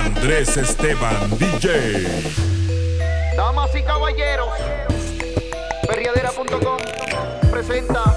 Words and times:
Andrés 0.00 0.56
Esteban 0.56 1.38
DJ. 1.38 2.06
Damas 3.36 3.70
y 3.74 3.82
caballeros, 3.82 4.48
perriadera.com 5.86 6.78
presenta 7.50 8.09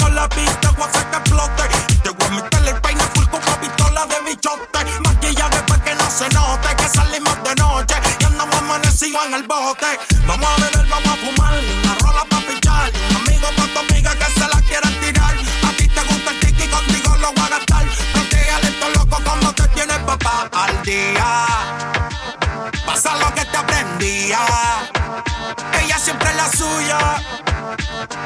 Tocamos 0.00 0.14
la 0.14 0.28
pista, 0.30 0.70
voy 0.70 0.82
a 0.82 0.86
hacer 0.86 1.06
que 1.10 1.16
explote. 1.16 1.62
Te 2.02 2.10
voy 2.10 2.26
a 2.26 2.30
meter 2.30 2.68
el 2.68 2.80
peine 2.80 3.04
full 3.14 3.26
con 3.26 3.42
una 3.42 3.60
pistola 3.60 4.06
de 4.06 4.30
bichote. 4.30 5.00
Maquilla 5.04 5.48
después 5.50 5.80
que 5.82 5.94
no 5.94 6.10
se 6.10 6.28
note 6.30 6.68
que 6.76 6.88
salimos 6.88 7.36
de 7.44 7.54
noche. 7.56 7.94
Y 8.18 8.24
andamos 8.24 8.56
amanecidos 8.56 9.26
en 9.26 9.34
el 9.34 9.42
bote. 9.46 9.86
Vamos 10.26 10.48
a 10.48 10.56
beber, 10.56 10.88
vamos 10.88 11.06
a 11.06 11.16
fumar. 11.16 11.54
Una 11.84 11.94
rola 11.96 12.24
pa' 12.30 12.40
pichar. 12.48 12.90
Amigo 13.14 13.48
pa' 13.56 13.66
tu 13.74 13.78
amiga 13.92 14.14
que 14.14 14.24
se 14.24 14.48
la 14.48 14.62
quieran 14.62 15.00
tirar. 15.00 15.34
A 15.68 15.72
ti 15.76 15.86
te 15.86 16.00
gusta 16.00 16.30
el 16.30 16.40
tiki, 16.40 16.68
contigo 16.68 17.16
lo 17.16 17.32
voy 17.32 17.44
a 17.44 17.48
gastar. 17.48 17.84
Te 18.30 18.68
esto 18.68 18.88
loco 18.96 19.22
como 19.22 19.52
te 19.52 19.68
tienes 19.68 19.98
papá 19.98 20.48
al 20.52 20.82
día. 20.82 21.79
Pasa 23.02 23.16
lo 23.16 23.34
que 23.34 23.46
te 23.46 23.56
aprendía. 23.56 24.40
Ella 25.82 25.98
siempre 25.98 26.28
es 26.28 26.36
la 26.36 26.50
suya. 26.50 26.98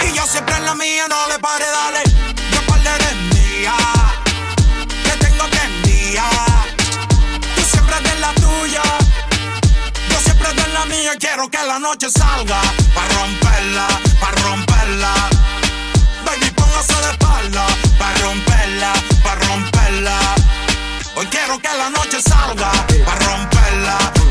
Y 0.04 0.12
yo 0.12 0.26
siempre 0.26 0.56
en 0.56 0.64
la 0.64 0.74
mía. 0.74 1.06
No 1.08 1.28
le 1.28 1.38
pare, 1.38 1.64
dale. 1.64 2.02
Yo 2.50 2.60
par 2.66 2.80
de 2.82 3.14
mía. 3.36 3.72
Que 4.88 5.24
tengo 5.24 5.44
prendida. 5.48 6.28
Tú 7.54 7.62
siempre 7.70 7.98
eres 7.98 8.18
la 8.18 8.34
tuya. 8.34 8.82
Yo 10.10 10.18
siempre 10.24 10.50
eres 10.50 10.72
la 10.72 10.84
mía. 10.86 11.12
Quiero 11.20 11.48
que 11.48 11.62
la 11.62 11.78
noche 11.78 12.08
salga. 12.10 12.60
Pa' 12.96 13.06
romperla, 13.14 13.86
pa' 14.18 14.32
romperla. 14.42 15.14
Baby, 16.24 16.50
póngase 16.50 16.94
de 16.94 17.10
espalda. 17.12 17.64
Pa' 17.96 18.12
romperla, 18.24 18.92
pa' 19.22 19.36
romperla. 19.36 20.18
Hoy 21.14 21.26
quiero 21.26 21.60
que 21.60 21.68
la 21.68 21.90
noche 21.90 22.20
salga. 22.20 22.72
Pa' 23.06 23.14
romperla, 23.14 23.98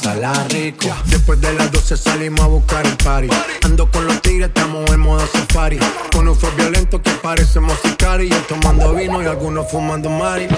pasarla 0.00 0.32
rico. 0.48 0.88
Después 1.06 1.40
de 1.40 1.52
las 1.54 1.70
12 1.70 1.96
salimos 1.96 2.40
a 2.40 2.46
buscar 2.46 2.86
el 2.86 2.96
party. 2.96 3.28
Ando 3.64 3.90
con 3.90 4.06
los 4.06 4.20
tigres, 4.22 4.48
estamos 4.48 4.90
en 4.90 5.00
modo 5.00 5.26
safari. 5.26 5.78
Con 6.12 6.28
un 6.28 6.38
violento 6.56 7.02
que 7.02 7.10
parecemos 7.10 7.74
sicarios. 7.82 8.30
Yo 8.30 8.56
tomando 8.56 8.94
vino 8.94 9.22
y 9.22 9.26
algunos 9.26 9.70
fumando 9.70 10.08
mari. 10.10 10.48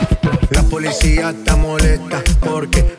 La 0.50 0.62
policía 0.62 1.31
está 1.31 1.56
molesta 1.56 2.23
porque 2.41 2.99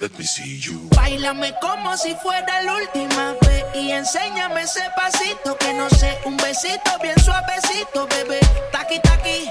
Let 0.00 0.18
me 0.18 0.24
see 0.24 0.56
you. 0.56 0.88
Bailame 0.96 1.52
como 1.60 1.94
si 1.94 2.14
fuera 2.22 2.62
la 2.62 2.74
última 2.74 3.34
vez 3.42 3.64
y 3.74 3.90
enséñame 3.90 4.62
ese 4.62 4.80
pasito 4.96 5.58
que 5.58 5.74
no 5.74 5.90
sé, 5.90 6.18
un 6.24 6.38
besito 6.38 6.90
bien 7.02 7.20
suavecito, 7.20 8.06
bebé. 8.06 8.40
Taqui 8.72 8.98
taqui, 9.00 9.46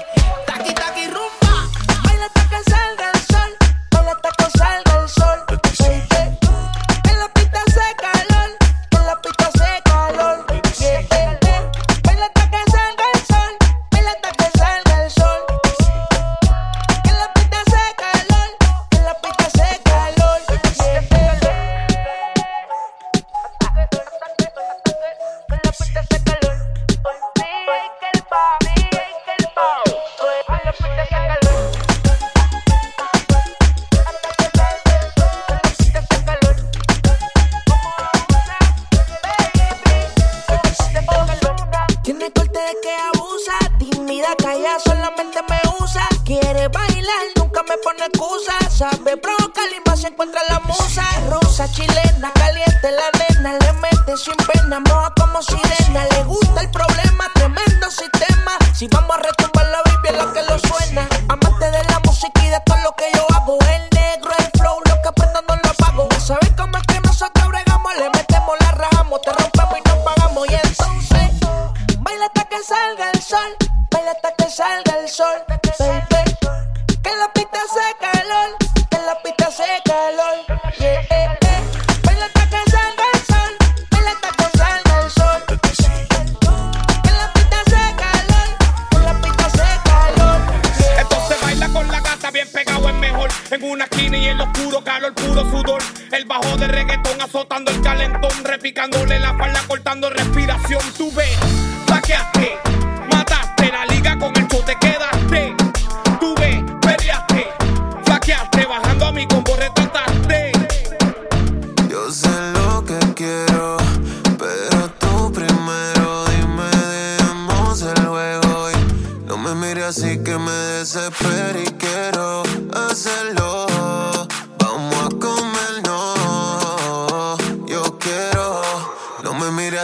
taqui 0.46 0.74
taqui 0.74 1.06
rumba. 1.06 1.70
Baila 2.02 2.26
hasta 2.26 2.48
que 2.48 2.56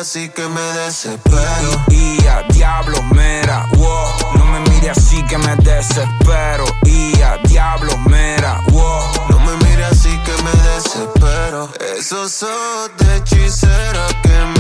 así 0.01 0.29
que 0.29 0.47
me 0.49 0.61
desespero. 0.61 1.85
Y 1.89 2.27
a 2.27 2.43
diablo, 2.51 3.03
mera, 3.15 3.67
wow. 3.77 4.37
No 4.37 4.45
me 4.47 4.61
mire 4.71 4.91
así 4.91 5.23
que 5.25 5.39
me 5.39 5.57
desespero. 5.57 6.65
Y 6.85 7.21
a 7.23 7.39
diablo, 7.45 7.97
mera, 7.99 8.61
wow. 8.69 9.03
No 9.31 9.39
me 9.41 9.57
mires 9.65 9.93
así 9.93 10.11
que 10.25 10.33
me 10.43 10.51
desespero. 10.71 11.71
Esos 11.99 12.43
ojos 12.43 12.91
de 12.99 13.17
hechicera 13.17 14.07
que 14.23 14.29
me 14.29 14.56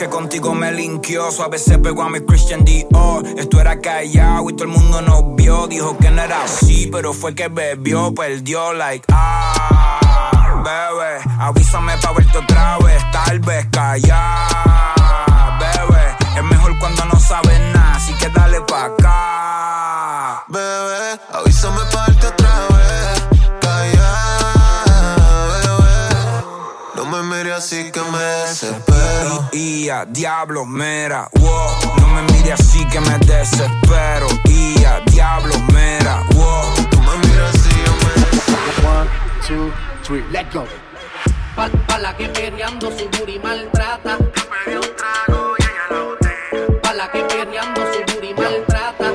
que 0.00 0.08
contigo 0.08 0.54
me 0.54 0.72
linkió. 0.72 1.30
Suave 1.30 1.58
se 1.58 1.78
pegó 1.78 2.02
a 2.04 2.08
mi 2.08 2.20
Christian 2.20 2.64
Dior. 2.64 3.22
Esto 3.36 3.60
era 3.60 3.78
callado 3.80 4.48
y 4.48 4.54
todo 4.54 4.64
el 4.64 4.70
mundo 4.70 5.02
nos 5.02 5.36
vio. 5.36 5.66
Dijo 5.66 5.98
que 5.98 6.10
no 6.10 6.22
era 6.22 6.44
así, 6.44 6.88
pero 6.90 7.12
fue 7.12 7.34
que 7.34 7.48
bebió, 7.48 8.14
perdió, 8.14 8.72
like, 8.72 9.04
ah, 9.12 10.62
bebé. 10.64 11.20
Avísame 11.38 11.98
pa' 11.98 12.12
verte 12.12 12.38
otra 12.38 12.78
vez, 12.78 13.02
tal 13.12 13.40
vez 13.40 13.66
callar, 13.70 14.48
bebé. 15.60 16.16
Es 16.34 16.44
mejor 16.44 16.78
cuando 16.78 17.04
no 17.04 17.20
sabes 17.20 17.60
nada, 17.74 17.96
así 17.96 18.14
que 18.14 18.30
dale 18.30 18.62
pa' 18.62 18.84
acá. 18.86 20.44
Bebé, 20.48 21.20
avísame 21.30 21.80
pa' 21.92 22.06
darte 22.06 22.26
otra 22.26 22.54
vez. 22.70 23.22
Calla, 23.60 24.12
bebé. 25.62 26.44
No 26.96 27.04
me 27.04 27.22
mires 27.22 27.58
así 27.58 27.92
que 27.92 28.00
me 28.00 28.18
desespero. 28.18 28.99
Y 29.52 29.88
a 29.88 30.04
diablo, 30.04 30.64
mera, 30.64 31.28
wow. 31.40 31.96
No 32.00 32.08
me 32.08 32.22
mire 32.32 32.52
así 32.52 32.84
que 32.86 33.00
me 33.00 33.18
desespero. 33.18 34.28
Y 34.44 34.84
a 34.84 35.00
diablo, 35.06 35.58
mera, 35.72 36.22
wow. 36.34 36.62
No 36.92 37.02
me 37.02 37.18
mires 37.26 37.54
así, 37.54 37.70
yo 37.84 37.92
me 37.92 38.88
One, 38.88 39.08
two, 39.46 39.72
three, 40.04 40.24
let 40.30 40.52
go. 40.52 40.64
Pa, 41.56 41.68
pa' 41.88 41.98
la 41.98 42.16
que 42.16 42.28
perreando 42.28 42.90
su 42.96 43.08
booty 43.10 43.40
maltrata. 43.40 44.18
Pa' 46.82 46.94
la 46.94 47.10
que 47.10 47.22
perreando 47.24 47.80
su 47.92 48.14
booty 48.14 48.34
maltrata. 48.34 49.12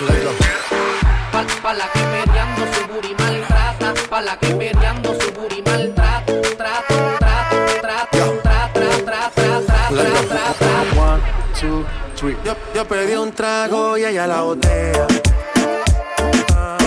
Let 0.00 0.24
go. 0.24 0.32
Pa, 1.30 1.44
pa' 1.62 1.74
la 1.74 1.86
que 1.92 2.00
perreando 2.00 2.62
su 2.72 2.86
booty 2.92 3.14
maltrata. 3.18 3.94
Pa' 4.08 4.22
la 4.22 4.38
que 4.38 4.54
perreando 4.54 5.05
Yo, 12.74 12.84
pedí 12.86 13.14
un 13.14 13.32
trago 13.32 13.96
y 13.96 14.04
ella 14.04 14.26
la 14.26 14.42
botea. 14.42 15.06
Ah, 16.54 16.78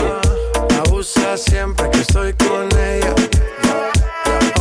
abusa 0.85 1.38
siempre 1.38 1.89
que 1.91 1.99
estoy 2.01 2.33
con 2.33 2.67
ella. 2.77 3.13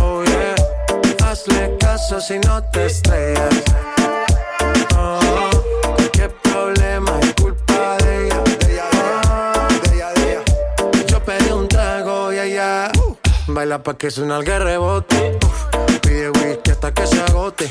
Oh 0.01 0.25
yeah. 0.25 0.55
Hazle 1.27 1.77
caso 1.79 2.21
si 2.21 2.39
no 2.39 2.63
te 2.73 2.87
estrellas. 2.87 3.55
Oh, 4.97 5.51
cualquier 5.97 6.31
problema 6.43 7.19
es 7.21 7.35
culpa 7.35 7.97
de 7.99 8.27
ella. 8.27 8.43
De 8.43 8.73
ella, 8.73 10.13
de 10.15 10.33
ella. 10.33 10.43
Yo 11.07 11.23
pedí 11.25 11.51
un 11.51 11.69
trago 11.69 12.33
y 12.33 12.39
ella 12.39 12.91
baila 13.49 13.83
pa' 13.83 13.99
que 13.99 14.11
suena 14.11 14.39
el 14.39 14.47
rebote. 14.47 15.39
Pide 16.03 16.31
whisky 16.31 16.71
hasta 16.71 16.93
que 16.95 17.07
se 17.07 17.21
agote. 17.21 17.71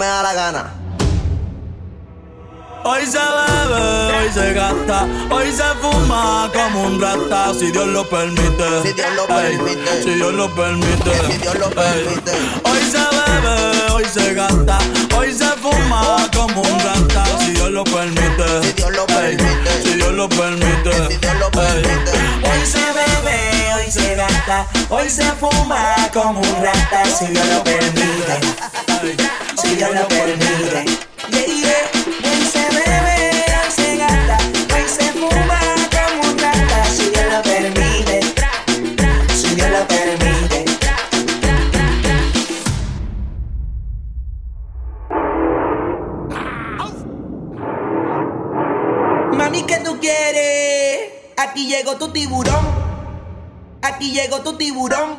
me 0.00 0.06
da 0.06 0.22
la 0.22 0.32
gana. 0.32 0.64
Hoy 2.84 3.04
se 3.04 3.18
bebe, 3.18 4.16
hoy 4.16 4.32
se 4.32 4.54
gasta, 4.54 5.06
hoy 5.30 5.52
se 5.52 5.62
fuma 5.82 6.50
como 6.54 6.84
un 6.84 6.98
rata, 6.98 7.52
si 7.52 7.70
Dios 7.70 7.86
lo 7.88 8.08
permite. 8.08 8.82
Si 8.82 8.94
Dios 8.94 9.08
lo 9.14 9.24
Ey, 9.38 9.58
permite. 9.58 10.02
si 10.02 10.10
Dios 10.14 10.32
lo 10.32 10.54
permite. 10.54 11.10
Si 11.26 11.36
Dios 11.36 11.54
lo 11.58 11.66
Ey. 11.66 11.72
permite. 11.74 12.32
Hoy 12.64 12.78
se 12.90 12.98
bebe, 13.16 13.92
hoy 13.92 14.04
se 14.06 14.32
gasta, 14.32 14.78
hoy 15.18 15.34
se 15.34 15.48
fuma 15.60 16.26
como 16.34 16.62
un 16.62 16.80
rata, 16.80 17.24
si 17.40 17.50
Dios 17.52 17.70
lo 17.70 17.84
permite. 17.84 18.46
Si 18.62 18.72
Dios 18.72 18.90
lo 18.92 19.02
Ey, 19.20 19.36
permite. 19.36 19.82
Si 19.82 19.92
Dios 19.96 20.12
lo 20.14 20.28
permite. 20.30 20.92
Si 21.10 21.16
Dios 21.18 21.34
lo 21.38 21.46
Ey. 21.60 21.82
permite. 21.82 22.12
Hoy 22.48 22.66
se 22.66 22.78
bebe, 22.98 23.74
hoy 23.74 23.90
se 23.92 24.14
gasta, 24.14 24.66
hoy 24.88 25.10
se 25.10 25.24
fuma 25.32 25.94
como 26.14 26.40
un 26.40 26.62
rata, 26.64 27.04
si 27.04 27.26
Dios 27.26 27.46
lo 27.46 27.62
permite, 27.62 28.40
si 29.00 29.76
Dios 29.76 29.94
lo 29.94 30.08
permite. 30.08 30.84
Yeah, 31.30 31.46
yeah. 31.46 31.90
Hoy 32.22 32.44
se 32.52 32.64
bebe, 32.68 33.44
hoy 33.56 33.70
se 33.74 33.96
gasta, 33.96 34.36
hoy 34.74 34.88
se 34.88 35.12
fuma 35.12 35.60
como 35.90 36.30
un 36.30 36.38
rata, 36.38 36.84
si 36.84 37.08
Dios 37.08 37.32
lo 37.32 37.42
permite, 37.42 38.20
si 39.34 39.54
Dios 39.54 39.70
lo 39.70 39.88
permite. 39.88 40.64
Mami, 49.32 49.62
¿qué 49.62 49.78
tú 49.78 49.98
quieres? 49.98 51.10
Aquí 51.38 51.66
llegó 51.68 51.96
tu 51.96 52.12
tiburón. 52.12 52.90
Aquí 53.82 54.12
llegó 54.12 54.40
tu 54.40 54.58
tiburón, 54.58 55.18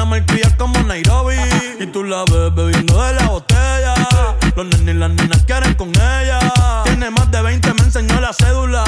Una 0.00 0.12
malcria 0.12 0.56
como 0.56 0.82
Nairobi. 0.84 1.36
Y 1.78 1.86
tú 1.88 2.04
la 2.04 2.24
ves 2.24 2.54
bebiendo 2.54 3.04
de 3.04 3.12
la 3.12 3.26
botella. 3.26 3.94
Los 4.56 4.64
nenes 4.64 4.94
y 4.94 4.98
las 4.98 5.10
niñas 5.10 5.44
quieren 5.46 5.74
con 5.74 5.90
ella. 5.90 6.38
Tiene 6.84 7.10
más 7.10 7.30
de 7.30 7.42
20, 7.42 7.74
me 7.74 7.82
enseñó 7.82 8.18
la 8.18 8.32
cédula. 8.32 8.82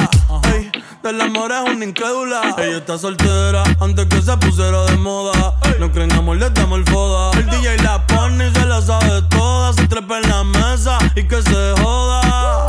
Ey, 0.54 0.72
del 1.02 1.20
amor 1.20 1.52
es 1.52 1.70
una 1.70 1.84
incrédula. 1.84 2.54
Ella 2.56 2.78
está 2.78 2.96
soltera 2.96 3.62
antes 3.78 4.06
que 4.06 4.22
se 4.22 4.34
pusiera 4.38 4.84
de 4.86 4.96
moda. 4.96 5.54
No 5.78 5.92
creen 5.92 6.12
amor, 6.12 6.38
le 6.38 6.48
damos 6.48 6.78
el 6.78 6.86
foda. 6.86 7.38
El 7.38 7.44
DJ 7.44 7.76
la 7.82 8.06
pone 8.06 8.48
y 8.48 8.50
se 8.54 8.64
la 8.64 8.80
sabe 8.80 9.20
toda. 9.28 9.74
Se 9.74 9.86
trepa 9.88 10.18
en 10.18 10.30
la 10.30 10.44
mesa 10.44 10.96
y 11.14 11.24
que 11.24 11.42
se 11.42 11.74
joda. 11.82 12.64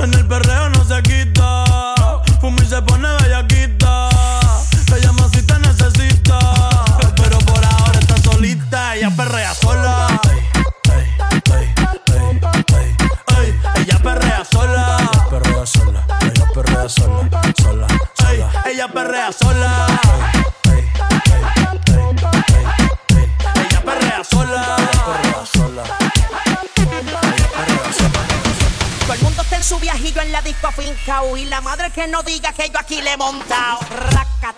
En 0.00 0.12
el 0.12 0.26
perreo 0.26 0.45
perrea 16.86 16.88
sola. 16.88 17.42
Sola. 17.62 17.86
Ey, 18.30 18.72
ella 18.72 18.88
perrea 18.88 19.32
sola. 19.32 19.86
Ella 23.56 23.80
perrea 23.84 24.24
sola. 24.24 24.76
Perrea 24.76 25.46
sola. 25.46 25.84
Todo 29.00 29.14
el 29.14 29.22
mundo 29.22 29.42
está 29.42 29.56
en 29.56 29.64
su 29.64 29.78
viajillo 29.78 30.20
en 30.22 30.32
la 30.32 30.42
disco 30.42 30.70
fincao 30.72 31.36
y 31.36 31.44
la 31.46 31.60
madre 31.60 31.90
que 31.90 32.06
no 32.06 32.22
diga 32.22 32.52
que 32.52 32.70
yo 32.70 32.78
aquí 32.78 33.00
le 33.02 33.12
he 33.12 33.16
montado. 33.16 33.80
Raca, 33.90 34.54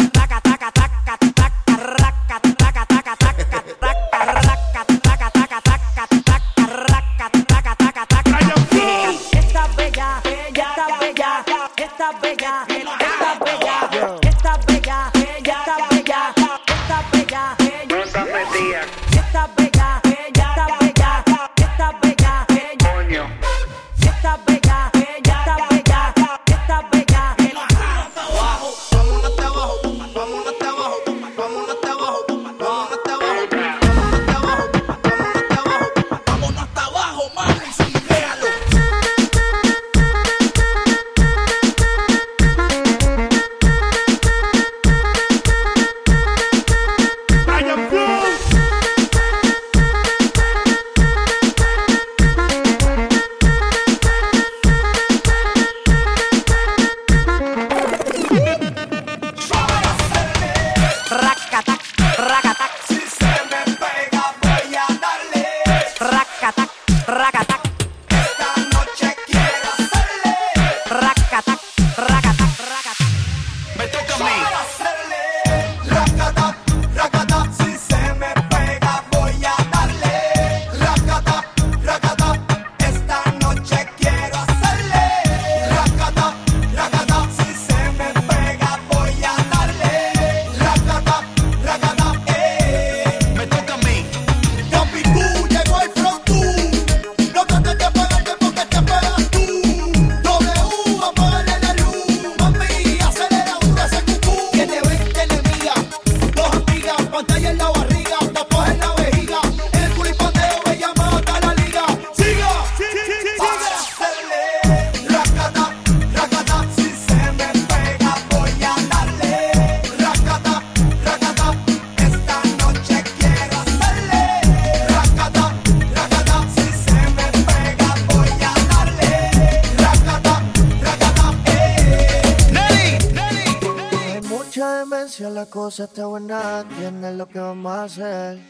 la 135.38 135.46
cosa 135.46 135.84
está 135.84 136.06
buena, 136.06 136.64
tienes 136.76 137.14
lo 137.14 137.28
que 137.28 137.38
vamos 137.38 137.72
a 137.72 137.84
hacer. 137.84 138.40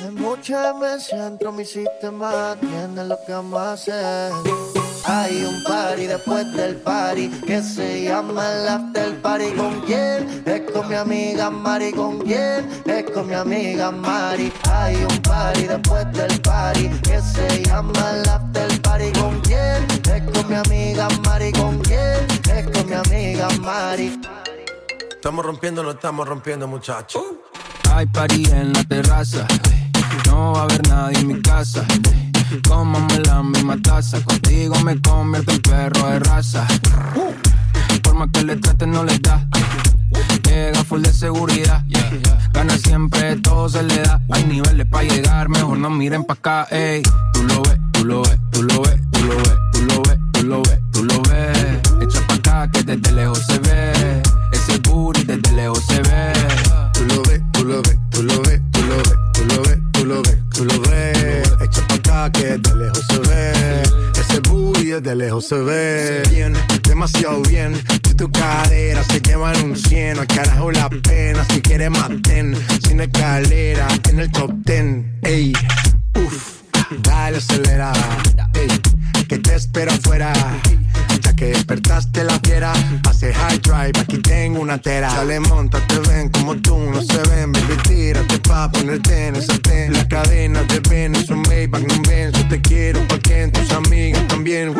Hay 0.00 0.10
mucha 0.12 0.72
demencia 0.72 1.24
dentro 1.24 1.50
de 1.52 1.58
mi 1.58 1.64
sistema, 1.66 2.56
tienes 2.58 3.06
lo 3.06 3.18
que 3.26 3.32
vamos 3.32 3.60
a 3.60 3.72
hacer. 3.74 4.32
Hay 5.04 5.44
un 5.44 5.62
party 5.64 6.06
después 6.06 6.50
del 6.54 6.76
party 6.76 7.28
que 7.46 7.60
se 7.62 8.04
llama 8.04 8.42
el 8.54 8.68
after 8.68 9.20
party. 9.20 9.50
¿Con 9.52 9.80
quién? 9.82 10.42
Es 10.46 10.62
con 10.72 10.88
mi 10.88 10.94
amiga 10.94 11.50
Mari. 11.50 11.92
¿Con 11.92 12.18
quién? 12.20 12.66
Es 12.86 13.10
con 13.10 13.26
mi 13.26 13.34
amiga 13.34 13.90
Mari. 13.90 14.50
Hay 14.72 14.96
un 14.96 15.18
party 15.20 15.64
después 15.66 16.10
del 16.12 16.40
party 16.40 16.88
que 17.02 17.20
se 17.20 17.62
llama 17.64 18.02
el 18.14 18.28
after 18.30 18.80
party. 18.80 19.12
¿Con 19.20 19.40
quién? 19.40 19.86
Es 20.14 20.22
con 20.32 20.48
mi 20.48 20.54
amiga 20.54 21.06
Mari. 21.22 21.52
¿Con 21.52 21.78
quién? 21.80 22.26
Es 22.56 22.64
con 22.70 22.86
mi 22.88 22.94
amiga 22.94 23.48
Mari. 23.60 24.18
Estamos 25.20 25.44
rompiendo, 25.44 25.82
no 25.82 25.90
estamos 25.90 26.26
rompiendo, 26.26 26.66
muchachos. 26.66 27.22
Hay 27.92 28.06
party 28.06 28.42
en 28.52 28.72
la 28.72 28.82
terraza. 28.84 29.46
No 30.24 30.54
va 30.54 30.60
a 30.60 30.62
haber 30.62 30.88
nadie 30.88 31.18
en 31.18 31.26
mi 31.26 31.42
casa. 31.42 31.84
Cómame 32.66 33.18
la 33.26 33.42
misma 33.42 33.76
taza. 33.82 34.24
Contigo 34.24 34.76
me 34.80 34.98
convierto 35.02 35.52
en 35.52 35.60
perro 35.60 36.08
de 36.08 36.20
raza. 36.20 36.66
Por 38.02 38.14
más 38.14 38.30
que 38.32 38.44
le 38.44 38.56
trate, 38.56 38.86
no 38.86 39.04
le 39.04 39.18
da. 39.18 39.46
Llega 40.42 40.82
full 40.84 41.02
de 41.02 41.12
seguridad. 41.12 41.84
Gana 42.54 42.78
siempre, 42.78 43.36
todo 43.36 43.68
se 43.68 43.82
le 43.82 43.98
da. 43.98 44.22
Hay 44.30 44.44
niveles 44.46 44.86
para 44.86 45.04
llegar, 45.04 45.50
mejor 45.50 45.76
no 45.76 45.90
miren 45.90 46.24
pa' 46.24 46.32
acá. 46.32 46.66
Ey. 46.70 47.02
Tú 47.34 47.42
lo 47.42 47.60
ves, 47.60 47.78
tú 47.92 48.06
lo 48.06 48.22
ves, 48.22 48.40
tú 48.50 48.62
lo 48.62 48.80
ves, 48.80 49.00
tú 49.12 49.20
lo 49.20 49.32
ves, 49.34 49.58
tú 49.72 49.82
lo 49.82 50.02
ves, 50.02 50.18
tú 50.32 50.42
lo 50.44 50.62
ves, 50.62 50.80
tú 50.92 51.04
lo 51.04 51.22
ves. 51.24 51.80
Echa 52.00 52.26
pa' 52.26 52.34
acá 52.36 52.70
que 52.72 52.82
desde 52.84 53.12
lejos 53.12 53.44
se 53.46 53.58
ve. 53.58 54.22
Ese 54.60 54.78
booty 54.78 55.24
desde 55.24 55.52
lejos 55.52 55.82
se 55.86 56.02
ve. 56.02 56.32
Tú 56.92 57.04
lo 57.06 57.22
ves, 57.22 57.40
tú 57.52 57.64
lo 57.64 57.80
ves, 57.82 57.98
tú 58.10 58.22
lo 58.22 58.42
ves, 58.42 58.60
tú 58.70 58.82
lo 58.82 59.02
ves, 59.02 59.20
tú 59.32 59.44
lo 59.46 59.62
ves, 59.62 59.78
tú 59.92 60.04
lo 60.04 60.22
ves, 60.22 60.38
tú 60.52 60.64
lo 60.64 60.80
ves. 60.82 61.52
Echa 61.62 61.86
pa' 61.88 61.94
acá 61.94 62.32
que 62.32 62.58
de 62.58 62.74
lejos 62.76 63.06
se 63.08 63.18
ve. 63.20 63.82
Ese 64.20 64.40
booty 64.40 65.00
de 65.00 65.14
lejos 65.16 65.46
se 65.46 65.56
ve. 65.56 66.22
Bien, 66.30 66.54
demasiado 66.82 67.40
bien. 67.42 67.74
Si 68.06 68.14
tu 68.14 68.30
cadera 68.30 69.02
se 69.04 69.20
llevan 69.20 69.64
un 69.64 69.76
cien, 69.76 70.18
al 70.18 70.26
carajo 70.26 70.70
la 70.70 70.90
pena. 70.90 71.44
Si 71.50 71.62
quieres 71.62 71.90
maten, 71.90 72.54
sin 72.86 73.00
escalera, 73.00 73.88
en 74.10 74.20
el 74.20 74.30
top 74.30 74.52
ten. 74.66 75.18
Ey, 75.22 75.54
uff, 76.16 76.60
dale 77.02 77.38
acelera. 77.38 77.92
Ey, 78.52 78.68
que 79.30 79.38
te 79.38 79.54
espero 79.54 79.92
afuera. 79.92 80.32
Ya 81.22 81.36
que 81.36 81.46
despertaste 81.46 82.24
la 82.24 82.40
fiera, 82.40 82.72
hace 83.08 83.32
high 83.32 83.60
drive, 83.60 83.92
aquí 84.00 84.18
tengo 84.18 84.60
una 84.60 84.76
tera. 84.78 85.08
Sale, 85.08 85.38
monta, 85.38 85.78
te 85.86 86.00
ven 86.00 86.30
como 86.30 86.56
tú, 86.56 86.76
no 86.76 87.00
se 87.00 87.18
ven, 87.30 87.52
baby, 87.52 87.76
tírate 87.84 88.40
pa' 88.40 88.72
ponerte 88.72 89.28
en 89.28 89.36
el 89.36 89.60
ten. 89.62 89.92
Las 89.92 90.06
cadenas 90.06 90.66
de 90.66 90.80
Venus 90.80 91.26
son 91.26 91.42
Maybach, 91.42 91.80
no 91.80 92.02
ven, 92.08 92.32
yo 92.32 92.48
te 92.48 92.60
quiero 92.60 93.06
porque 93.06 93.42
en 93.42 93.52
tus 93.52 93.70
amigas 93.70 94.26
también. 94.26 94.74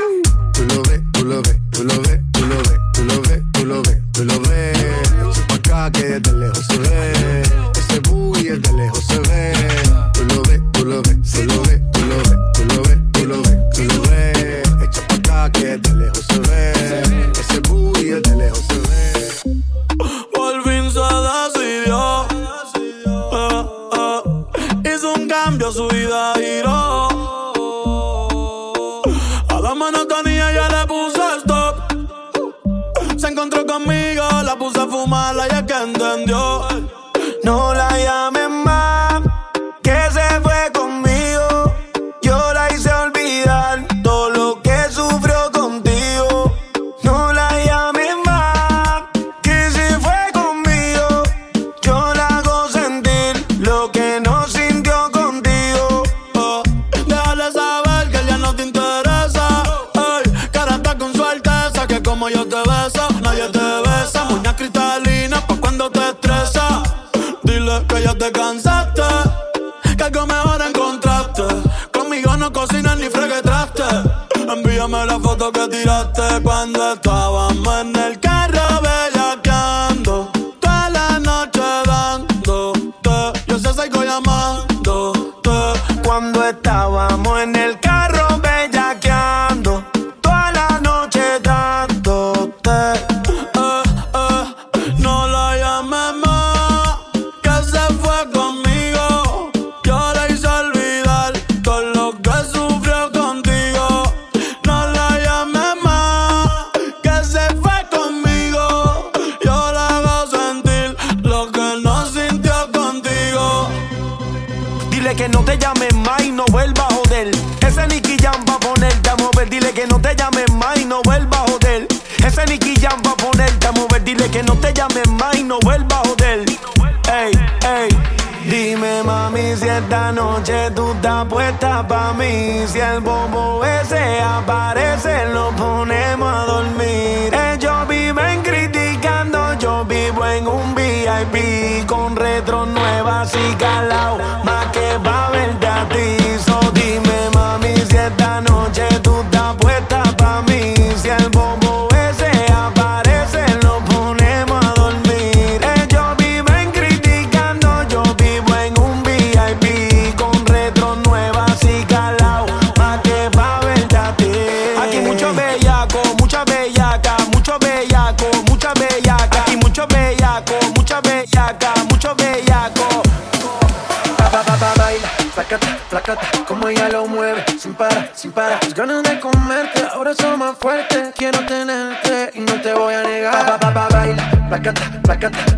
Tú 0.52 0.64
lo 0.64 0.82
ves, 0.82 1.00
tú 1.12 1.24
lo 1.24 1.42
ves, 1.42 1.56
tú 1.70 1.84
lo 1.84 2.02
ves, 2.02 2.20
tú 2.32 2.44
lo 2.44 2.56
ves, 2.56 2.80
tú 2.92 3.04
lo 3.04 3.22
ves, 3.22 3.42
tú 3.52 3.64
lo 3.66 3.82
ves, 3.82 3.98
tú 4.10 4.24
lo 4.24 4.40
ves. 4.40 4.78
Echa 4.78 5.46
pa' 5.46 5.54
acá 5.54 5.92
que 5.92 6.18
desde 6.18 6.32
lejos 6.32 6.66
se 6.66 6.76
ve, 6.76 7.42
ese 7.78 8.00
booty 8.00 8.48
desde 8.48 8.72
lejos 8.72 9.06
se 9.06 9.18
ve. 9.20 9.52
Tú 10.12 10.24
lo 10.24 10.42
ves, 10.42 10.60
tú 10.72 10.84
lo 10.84 11.02
ves, 11.02 11.16
tú 11.22 11.44
lo 11.44 11.62
ves, 11.62 11.80
tú 11.92 12.00
lo 12.00 12.16
ves, 12.16 12.52
tú 12.52 12.64
lo 12.64 12.82
ves. 12.82 13.09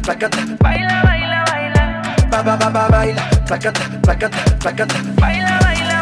placata. 0.03 0.39
Baila, 0.61 1.03
baila, 1.07 1.39
baila. 1.47 1.83
Ba, 2.31 2.43
ba, 2.43 2.57
ba, 2.57 2.69
ba, 2.71 2.89
baila, 2.91 3.23
placata, 3.47 3.83
placata, 4.03 4.39
placata. 4.59 4.97
Baila, 5.21 5.59
baila. 5.63 6.02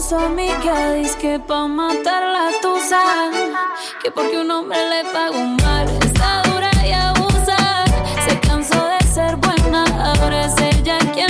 Su 0.00 0.14
amiga, 0.16 0.92
dice 0.94 1.16
que 1.18 1.38
pa' 1.38 1.66
matar 1.66 2.22
la 2.22 2.50
tusa. 2.60 3.02
Que 4.02 4.10
porque 4.10 4.38
un 4.38 4.50
hombre 4.50 4.78
le 4.90 5.04
pagó 5.10 5.42
mal, 5.62 5.88
está 6.02 6.42
dura 6.44 6.70
y 6.84 6.92
abusa. 6.92 7.84
Se 8.28 8.38
cansó 8.40 8.86
de 8.86 9.06
ser 9.06 9.36
buena, 9.36 9.84
ahora 10.04 10.46
es 10.46 10.54
ella 10.60 10.98
quien 11.14 11.25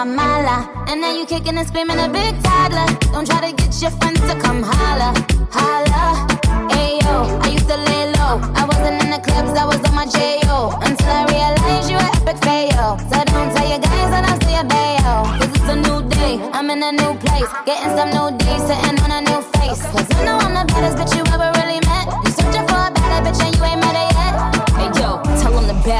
And 0.00 1.00
now 1.00 1.12
you 1.12 1.26
kicking 1.26 1.58
and 1.58 1.66
screaming 1.66 1.98
a 1.98 2.08
big 2.08 2.40
toddler. 2.44 2.86
Don't 3.10 3.26
try 3.26 3.50
to 3.50 3.56
get 3.56 3.82
your 3.82 3.90
friends 3.90 4.20
to 4.20 4.38
come 4.38 4.62
holla, 4.62 5.10
holla. 5.50 6.24
Ayo, 6.70 7.42
I 7.42 7.48
used 7.48 7.66
to 7.66 7.76
lay 7.76 8.06
low. 8.14 8.38
I 8.54 8.64
wasn't 8.64 9.02
in 9.02 9.10
the 9.10 9.18
clubs, 9.18 9.58
I 9.58 9.64
was 9.66 9.82
on 9.88 9.96
my 9.96 10.06
J.O. 10.06 10.78
Until 10.82 11.10
I 11.10 11.26
realized 11.26 11.90
you 11.90 11.96
were 11.96 12.10
epic 12.14 12.38
fail. 12.44 12.96
So 13.10 13.24
don't 13.26 13.50
tell 13.50 13.68
your 13.68 13.80
guys 13.80 14.10
that 14.14 14.24
I'll 14.24 14.40
see 14.46 14.54
a. 14.54 14.62
Cause 15.40 15.50
it's 15.50 15.68
a 15.68 15.74
new 15.74 16.08
day, 16.10 16.38
I'm 16.52 16.70
in 16.70 16.80
a 16.80 16.92
new 16.92 17.18
place. 17.18 17.50
Getting 17.66 17.90
some 17.98 18.10
new 18.14 18.38
days, 18.38 18.62
sitting 18.70 18.97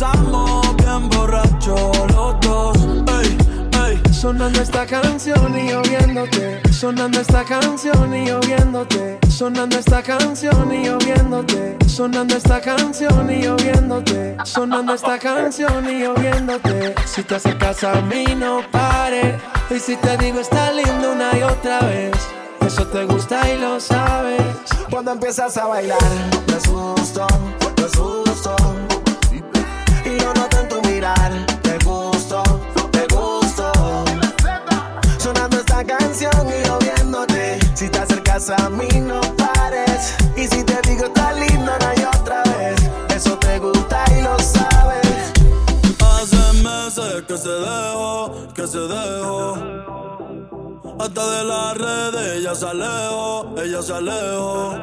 Nos 0.00 0.12
besamos 0.12 0.76
bien 0.76 1.08
borracho 1.10 1.92
los 2.08 2.40
dos. 2.40 2.76
Ey, 3.22 3.38
ey. 3.86 4.12
Sonando 4.12 4.60
esta 4.60 4.84
canción 4.86 5.58
y 5.58 5.70
yo 5.70 5.82
viéndote. 5.82 6.60
Sonando 6.72 7.20
esta 7.20 7.44
canción 7.44 8.14
y 8.14 8.26
yo 8.26 8.40
viéndote. 8.40 9.18
Sonando 9.28 9.78
esta 9.78 10.02
canción 10.02 10.74
y 10.74 10.84
yo 10.84 10.98
viéndote. 10.98 11.76
Sonando 11.86 12.36
esta 12.36 12.60
canción 12.60 13.30
y 13.30 13.42
yo 13.42 13.56
viéndote. 13.56 14.36
Sonando 14.44 14.94
esta 14.94 15.18
canción 15.18 15.88
y 15.88 16.00
yo 16.00 16.14
viéndote. 16.14 16.94
Si 17.06 17.22
te 17.22 17.36
acercas 17.36 17.82
a 17.84 18.00
mí, 18.02 18.26
no 18.36 18.60
pare. 18.70 19.38
Y 19.70 19.78
si 19.78 19.96
te 19.96 20.16
digo 20.18 20.40
está 20.40 20.72
lindo 20.72 21.12
una 21.12 21.36
y 21.38 21.42
otra 21.42 21.80
vez. 21.80 22.14
Eso 22.60 22.86
te 22.88 23.04
gusta 23.04 23.48
y 23.50 23.58
lo 23.58 23.80
sabes. 23.80 24.42
Cuando 24.90 25.12
empiezas 25.12 25.56
a 25.56 25.66
bailar, 25.66 25.98
me 26.48 26.54
asusto, 26.54 27.26
me 27.78 27.84
asusto. 27.84 28.95
Te 31.06 31.78
gusto, 31.84 32.42
te 32.90 33.06
gusto. 33.14 33.72
Sonando 35.18 35.58
esta 35.58 35.84
canción 35.84 36.32
y 36.48 36.66
yo 36.66 36.78
viéndote. 36.80 37.60
Si 37.74 37.88
te 37.88 37.98
acercas 38.00 38.50
a 38.50 38.68
mí, 38.68 38.88
no 39.02 39.20
pares. 39.36 40.16
Y 40.36 40.48
si 40.48 40.64
te 40.64 40.80
digo 40.88 41.04
está 41.04 41.32
lindo, 41.32 41.70
no 41.78 41.86
hay 41.86 42.04
otra 42.20 42.42
vez. 42.42 42.90
Eso 43.14 43.38
te 43.38 43.56
gusta 43.60 44.04
y 44.18 44.22
lo 44.22 44.36
sabes. 44.40 45.32
Hace 46.00 46.62
meses 46.64 47.22
que 47.28 47.38
se 47.38 47.50
dejó, 47.50 48.32
que 48.52 48.66
se 48.66 48.78
dejó. 48.80 49.54
Hasta 50.98 51.30
de 51.30 51.44
las 51.44 51.78
redes 51.78 52.36
ella 52.38 52.54
se 52.56 52.66
alejó, 52.66 53.54
ella 53.62 53.80
se 53.80 53.92
alejó. 53.92 54.74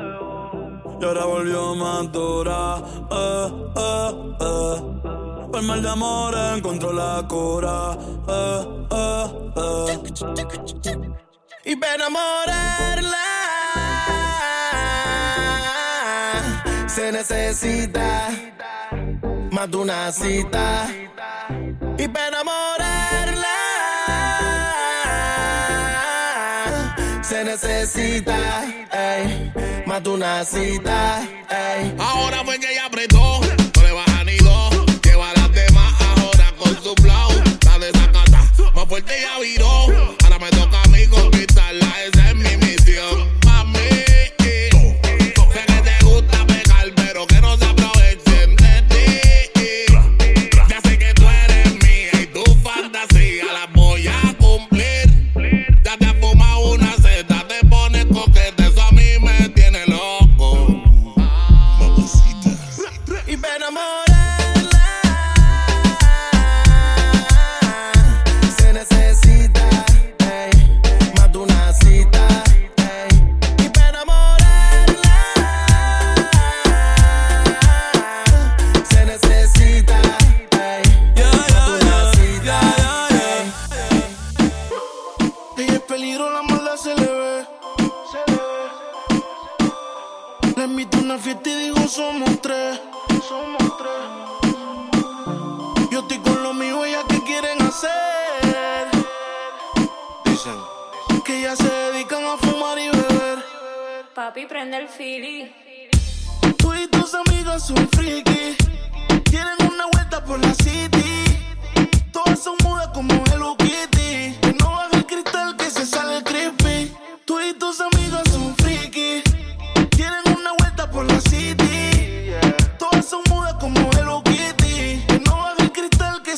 Y 1.01 1.03
ahora 1.03 1.25
volvió 1.25 1.75
más 1.75 2.09
dura, 2.13 2.77
eh, 3.11 3.51
eh, 3.75 4.35
eh. 4.39 5.22
Pa'l 5.53 5.65
mal 5.65 5.83
de 5.83 5.89
amor 5.89 6.33
encontró 6.57 6.91
la 6.91 7.23
cura. 7.29 7.95
Eh, 8.27 8.65
eh, 8.89 9.25
eh. 9.55 9.99
Y 11.65 11.75
para 11.75 11.93
enamorarla 11.93 13.17
se 16.87 17.11
necesita 17.11 18.29
más 19.51 19.69
de 19.69 19.77
una 19.77 20.11
cita. 20.11 20.87
Y 21.99 22.07
para 22.07 22.27
enamorarla 22.29 23.57
se 27.21 27.43
necesita 27.43 28.63
ey, 28.91 29.53
más 29.85 30.03
de 30.03 30.09
una 30.09 30.43
cita. 30.43 31.21
Ey. 31.47 31.95
Ahora 31.99 32.43
fue 32.43 32.59
que 32.59 32.71
ella 32.71 32.87
apretó 32.87 33.42
puerta 38.93 39.17
ya 39.17 39.39
viró. 39.39 40.22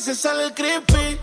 se 0.06 0.14
sale 0.14 0.44
el 0.44 0.54
creepy. 0.54 1.18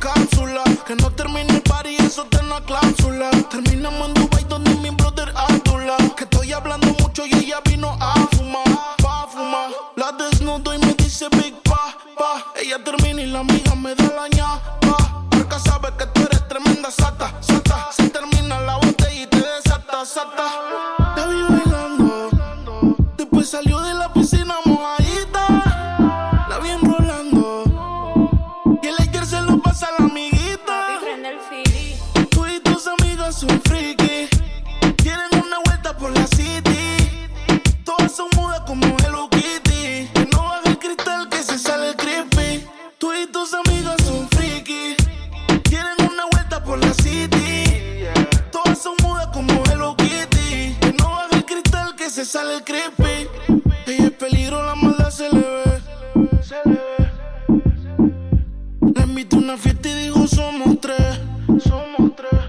invitó 59.14 59.36
a 59.36 59.40
una 59.40 59.58
fiesta 59.58 59.90
y 59.90 59.94
dijo 60.06 60.26
somos 60.28 60.82
tres, 60.82 61.20
somos 61.64 62.16
tres. 62.16 62.42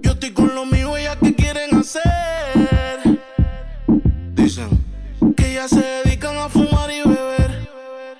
Yo 0.00 0.12
estoy 0.12 0.32
con 0.32 0.54
lo 0.54 0.64
mío, 0.64 0.96
ellas 0.96 1.16
que 1.20 1.34
quieren 1.34 1.74
hacer. 1.74 3.20
Dicen 4.34 4.84
que 5.36 5.50
ellas 5.50 5.70
se 5.70 5.80
dedican 5.80 6.36
a 6.38 6.48
fumar 6.48 6.88
y 6.92 7.02
beber. 7.02 7.68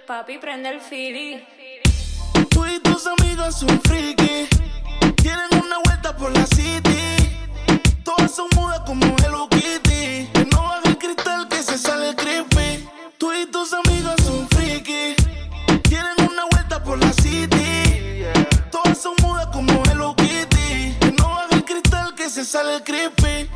Papi, 0.08 0.38
prende 0.38 0.70
el 0.70 0.80
fili. 0.80 1.44
Tú 2.50 2.66
y 2.66 2.80
tus 2.80 3.06
amigas 3.06 3.60
son 3.60 3.80
friki. 3.82 4.48
Tienen 5.22 5.46
una 5.64 5.78
vuelta 5.84 6.16
por 6.16 6.32
la 6.32 6.46
city. 6.46 6.98
Todas 8.02 8.34
son 8.34 8.48
mudas 8.56 8.80
como 8.80 9.06
Hello 9.24 9.48
Kitty. 9.48 10.30
No 10.50 10.64
baja 10.64 10.88
el 10.88 10.98
cristal 10.98 11.46
que 11.48 11.62
se 11.62 11.78
sale 11.78 12.16
creepy. 12.16 12.88
Tú 13.18 13.32
y 13.32 13.46
tus 13.46 13.72
amigas 13.72 14.15
se 22.36 22.44
sale 22.44 22.74
el 22.74 22.82
creepy. 22.82 23.48